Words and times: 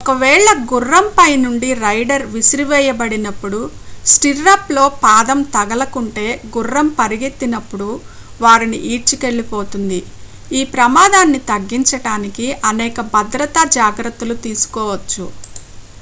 ఒక 0.01 0.13
వేళ 0.21 0.45
గుర్రం 0.69 1.07
పైనుండి 1.17 1.67
రైడర్ 1.81 2.23
విసిరేయబడినప్పుడు 2.31 3.59
స్టిర్రప్లో 4.05 4.85
పాదం 5.03 5.39
తగులుకుంటే 5.53 6.23
గుర్రం 6.55 6.87
పరిగెత్తినప్పుడు 6.99 7.89
వారిని 8.39 8.79
ఈడ్చికెళ్లిపోతుంది 8.91 9.99
ఈ 10.51 10.63
ప్రమాదాన్ని 10.73 11.41
తగ్గించడానికి 11.51 12.47
అనేక 12.71 13.01
భద్రతా 13.13 13.63
జాగ్రత్తలు 13.77 14.37
తీసుకోవచ్చు 14.45 15.27